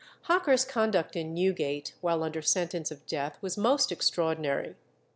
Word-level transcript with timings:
Hocker's 0.23 0.65
conduct 0.65 1.15
in 1.15 1.31
Newgate 1.35 1.93
while 2.01 2.23
under 2.23 2.41
sentence 2.41 2.89
of 2.89 3.05
death 3.05 3.37
was 3.39 3.55
most 3.55 3.91
extraordinary. 3.91 4.75